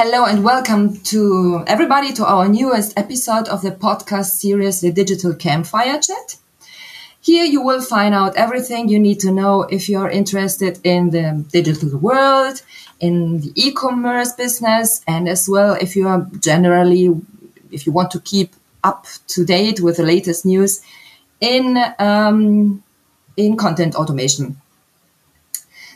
[0.00, 5.34] Hello and welcome to everybody to our newest episode of the podcast series, The Digital
[5.34, 6.36] Campfire Chat.
[7.20, 11.44] Here you will find out everything you need to know if you're interested in the
[11.50, 12.62] digital world,
[13.00, 17.20] in the e-commerce business, and as well if you are generally,
[17.72, 20.80] if you want to keep up to date with the latest news
[21.40, 22.84] in um,
[23.36, 24.60] in content automation.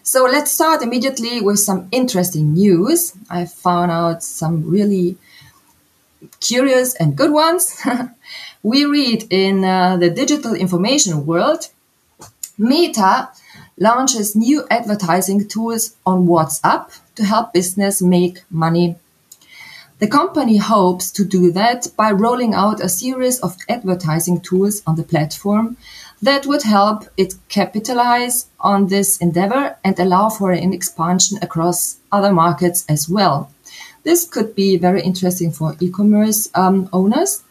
[0.05, 3.15] So let's start immediately with some interesting news.
[3.31, 5.17] I found out some really
[6.41, 7.81] curious and good ones.
[8.65, 11.69] we read in uh, the digital information world,
[12.59, 13.31] Meta
[13.79, 18.97] launches new advertising tools on WhatsApp to help business make money.
[20.03, 24.97] The company hopes to do that by rolling out a series of advertising tools on
[24.97, 25.77] the platform
[26.21, 32.33] that would help it capitalize on this endeavor and allow for an expansion across other
[32.33, 33.53] markets as well.
[34.03, 37.45] This could be very interesting for e-commerce um, owners.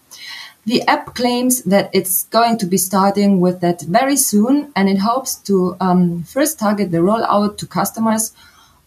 [0.66, 4.97] The app claims that it's going to be starting with that very soon, and it
[4.97, 8.34] hopes to um, first target the rollout to customers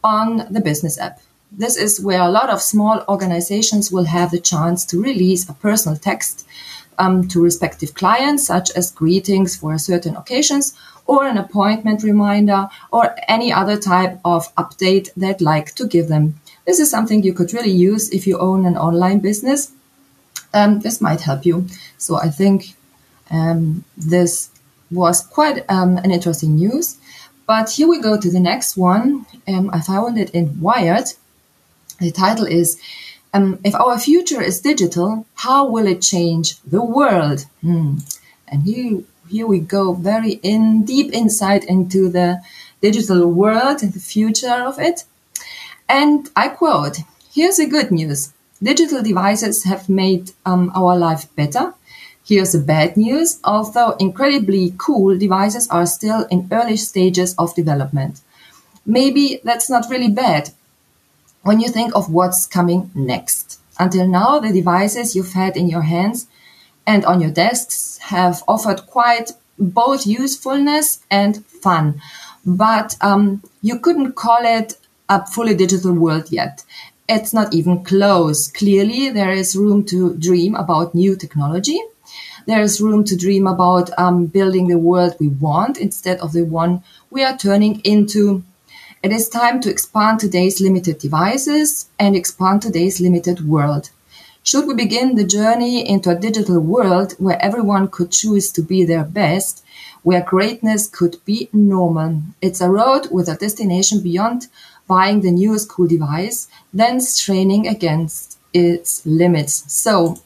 [0.03, 1.19] on the business app.
[1.57, 5.55] This is where a lot of small organizations will have the chance to release a
[5.55, 6.47] personal text
[6.99, 10.75] um, to respective clients, such as greetings for certain occasions
[11.07, 16.41] or an appointment reminder or any other type of update they'd like to give them.
[16.67, 19.71] This is something you could really use if you own an online business.
[20.53, 21.67] Um, this might help you.
[21.99, 22.75] So I think
[23.31, 24.51] um, this
[24.91, 26.99] was quite um, an interesting news.
[27.47, 29.27] But here we go to the next one.
[29.47, 31.13] Um, I found it in Wired.
[32.01, 32.79] The title is
[33.35, 37.47] um, if our future is digital, how will it change the world?
[37.63, 37.99] Hmm.
[38.47, 42.41] And here, here we go very in deep insight into the
[42.81, 45.05] digital world and the future of it.
[45.89, 46.99] And I quote,
[47.33, 48.33] here's the good news.
[48.63, 51.75] Digital devices have made um, our life better.
[52.25, 53.41] Here's the bad news.
[53.43, 58.21] Although incredibly cool, devices are still in early stages of development.
[58.87, 60.51] Maybe that's not really bad
[61.45, 63.61] when you think of what's coming next.
[63.79, 66.27] Until now, the devices you've had in your hands
[66.87, 72.01] and on your desks have offered quite both usefulness and fun,
[72.45, 74.75] but um, you couldn't call it
[75.09, 76.65] a fully digital world yet.
[77.09, 78.49] It's not even close.
[78.49, 81.79] Clearly, there is room to dream about new technology.
[82.47, 86.45] There is room to dream about um, building the world we want instead of the
[86.45, 88.43] one we are turning into
[89.05, 93.91] it is time to expand today's limited devices and expand today's limited world.
[94.43, 98.83] Should we begin the journey into a digital world where everyone could choose to be
[98.83, 99.63] their best,
[100.05, 102.23] where greatness could be normal?
[102.41, 104.47] It's a road with a destination beyond
[104.89, 109.71] buying the newest cool device, then straining against its limits.
[109.71, 110.23] So,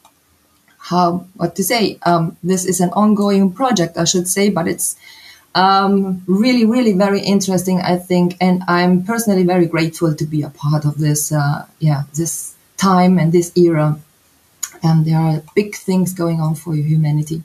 [0.79, 1.99] how, what to say?
[2.05, 4.97] Um, this is an ongoing project, I should say, but it's
[5.59, 10.51] um, really, really very interesting, I think, and I'm personally very grateful to be a
[10.51, 11.33] part of this.
[11.33, 13.99] Uh, yeah, this time and this era,
[14.85, 17.43] and there are big things going on for humanity.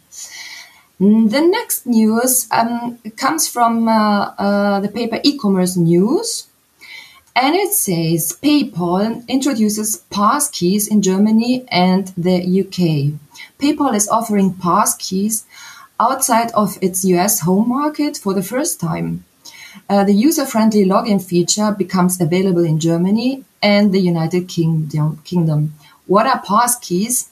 [1.01, 6.47] Mm, the next news um, comes from uh, uh, the paper e-commerce news,
[7.35, 13.19] and it says PayPal introduces pass keys in Germany and the UK.
[13.57, 15.45] PayPal is offering pass keys
[16.05, 19.23] outside of its US home market for the first time.
[19.89, 25.19] Uh, the user-friendly login feature becomes available in Germany and the United Kingdom.
[25.23, 25.73] Kingdom.
[26.07, 27.29] What are pass keys?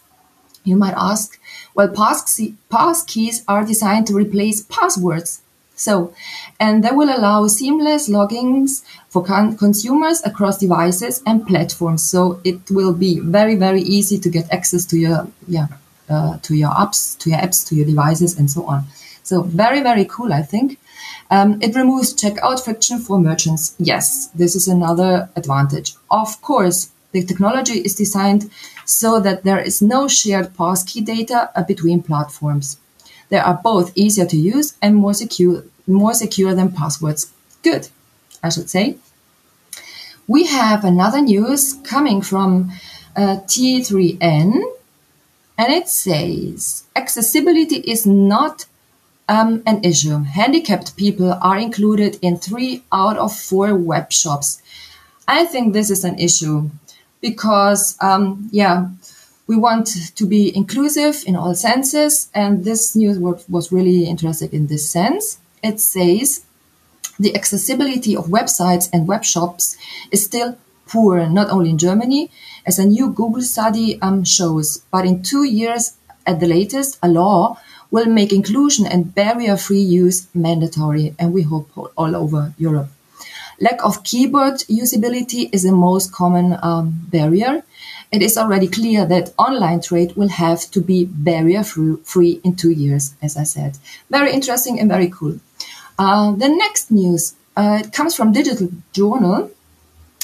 [0.63, 1.39] You might ask.
[1.75, 2.39] Well, pass,
[2.69, 5.41] pass keys are designed to replace passwords.
[5.75, 6.13] So,
[6.59, 12.03] and they will allow seamless logins for con- consumers across devices and platforms.
[12.03, 15.67] So it will be very, very easy to get access to your, yeah,
[16.11, 18.83] uh, to your apps, to your apps, to your devices, and so on.
[19.23, 20.77] So very, very cool, I think.
[21.29, 23.75] Um, it removes checkout friction for merchants.
[23.79, 25.93] Yes, this is another advantage.
[26.09, 28.49] Of course, the technology is designed
[28.85, 32.77] so that there is no shared passkey data uh, between platforms.
[33.29, 37.31] They are both easier to use and more secure, more secure than passwords.
[37.63, 37.87] Good,
[38.43, 38.97] I should say.
[40.27, 42.71] We have another news coming from
[43.15, 44.61] uh, T3N
[45.61, 48.65] and it says accessibility is not
[49.29, 50.17] um, an issue.
[50.23, 54.59] Handicapped people are included in three out of four web shops.
[55.27, 56.71] I think this is an issue
[57.21, 58.87] because, um, yeah,
[59.45, 64.65] we want to be inclusive in all senses, and this news was really interested in
[64.65, 65.37] this sense.
[65.61, 66.43] It says
[67.19, 69.77] the accessibility of websites and web shops
[70.11, 70.57] is still
[70.91, 72.29] poor, not only in Germany,
[72.65, 74.83] as a new Google study um, shows.
[74.91, 75.95] But in two years
[76.27, 77.57] at the latest, a law
[77.89, 82.89] will make inclusion and barrier-free use mandatory, and we hope all over Europe.
[83.59, 87.63] Lack of keyboard usability is the most common um, barrier.
[88.11, 92.71] It is already clear that online trade will have to be barrier free in two
[92.71, 93.77] years, as I said.
[94.09, 95.39] Very interesting and very cool.
[95.99, 99.51] Uh, the next news uh, it comes from Digital Journal.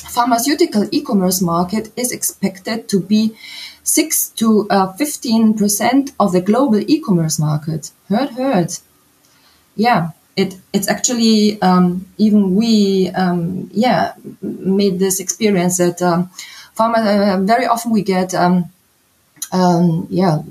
[0.09, 3.35] Pharmaceutical e-commerce market is expected to be
[3.83, 7.91] six to uh, fifteen percent of the global e-commerce market.
[8.09, 8.71] Heard, heard.
[9.75, 16.29] Yeah, it it's actually um, even we um, yeah made this experience that um,
[16.77, 16.99] pharma
[17.35, 18.65] uh, very often we get um,
[19.51, 20.41] um, yeah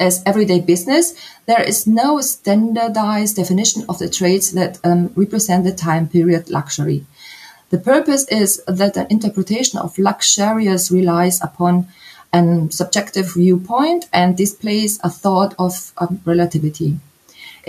[0.00, 1.14] as everyday business.
[1.46, 7.06] There is no standardized definition of the traits that um, represent the time period luxury.
[7.70, 11.86] The purpose is that an interpretation of luxurious relies upon
[12.32, 12.40] a
[12.70, 16.98] subjective viewpoint and displays a thought of um, relativity.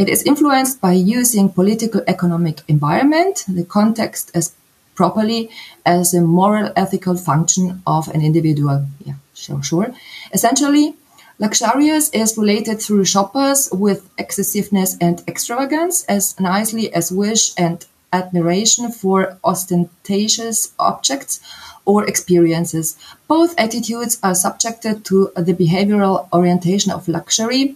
[0.02, 4.54] It is influenced by using political economic environment, the context as
[4.96, 5.52] properly
[5.86, 8.88] as a moral ethical function of an individual.
[9.06, 9.94] Yeah, sure, sure.
[10.34, 10.96] Essentially,
[11.40, 18.92] luxurious is related through shoppers with excessiveness and extravagance as nicely as wish and admiration
[18.92, 21.42] for ostentatious objects
[21.84, 22.98] or experiences.
[23.28, 27.76] Both attitudes are subjected to the behavioral orientation of luxury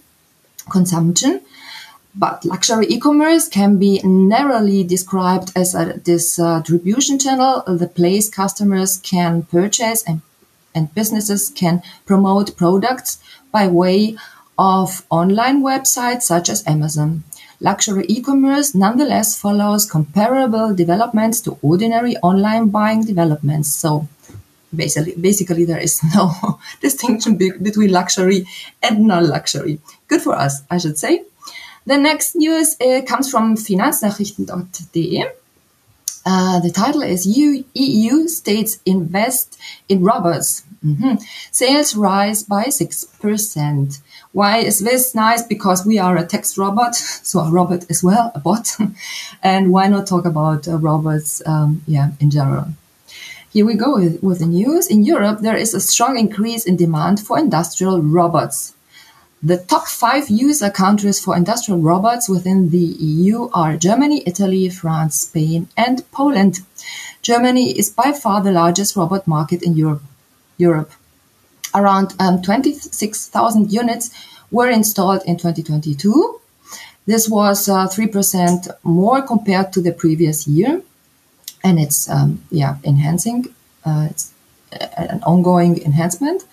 [0.70, 1.40] consumption
[2.14, 9.44] but luxury e-commerce can be narrowly described as a distribution channel, the place customers can
[9.44, 10.20] purchase and,
[10.74, 13.18] and businesses can promote products
[13.52, 14.16] by way
[14.58, 17.24] of online websites such as Amazon.
[17.60, 23.68] Luxury e-commerce nonetheless follows comparable developments to ordinary online buying developments.
[23.68, 24.08] So
[24.74, 28.46] basically, basically there is no distinction be- between luxury
[28.82, 29.80] and non-luxury.
[30.08, 31.24] Good for us, I should say.
[31.86, 35.24] The next news uh, comes from finanznachrichten.de.
[36.24, 39.58] Uh, the title is EU, EU states invest
[39.88, 40.64] in robots.
[40.84, 41.16] Mm-hmm.
[41.50, 44.00] Sales rise by 6%.
[44.32, 45.42] Why is this nice?
[45.42, 46.94] Because we are a text robot,
[47.30, 48.76] so a robot as well, a bot.
[49.42, 52.68] and why not talk about uh, robots, um, yeah, in general?
[53.52, 54.86] Here we go with, with the news.
[54.86, 58.74] In Europe, there is a strong increase in demand for industrial robots.
[59.42, 65.20] The top five user countries for industrial robots within the EU are Germany, Italy, France,
[65.20, 66.60] Spain, and Poland.
[67.22, 70.02] Germany is by far the largest robot market in Europe.
[70.58, 70.92] Europe.
[71.74, 74.10] Around um, 26,000 units
[74.50, 76.38] were installed in 2022.
[77.06, 80.82] This was uh, 3% more compared to the previous year.
[81.64, 83.54] And it's, um, yeah, enhancing.
[83.86, 84.32] Uh, it's
[84.72, 86.44] an ongoing enhancement.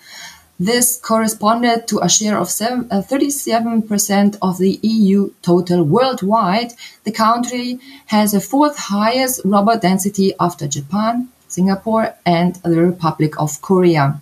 [0.60, 6.74] This corresponded to a share of 37% uh, of the EU total worldwide.
[7.04, 13.62] The country has the fourth highest robot density after Japan, Singapore, and the Republic of
[13.62, 14.20] Korea.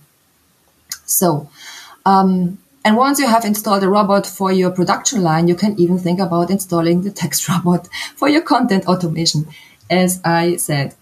[1.05, 1.49] So,
[2.05, 5.97] um, and once you have installed a robot for your production line, you can even
[5.97, 9.47] think about installing the text robot for your content automation,
[9.89, 10.95] as I said.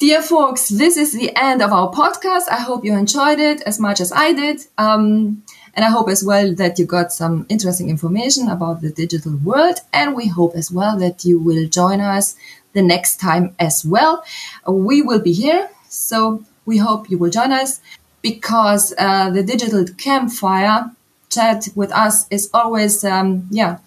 [0.00, 2.48] Dear folks, this is the end of our podcast.
[2.50, 4.66] I hope you enjoyed it as much as I did.
[4.76, 5.44] Um,
[5.74, 9.78] And I hope as well that you got some interesting information about the digital world.
[9.92, 12.34] And we hope as well that you will join us
[12.72, 14.24] the next time as well.
[14.66, 15.70] We will be here.
[15.88, 17.80] So we hope you will join us
[18.22, 20.90] because uh, the digital campfire
[21.30, 23.78] chat with us is always, um, yeah,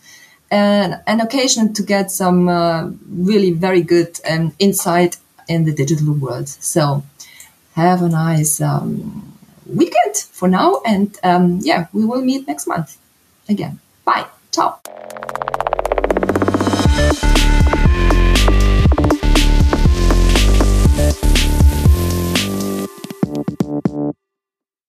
[0.50, 5.17] an, an, occasion to get some uh, really very good um, insight
[5.51, 6.48] in the digital world.
[6.48, 7.03] So
[7.75, 10.81] have a nice um, weekend for now.
[10.86, 12.98] And um, yeah, we will meet next month
[13.48, 13.79] again.
[14.05, 14.27] Bye.
[14.51, 14.79] Ciao.